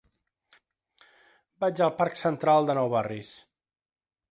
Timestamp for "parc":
1.99-2.19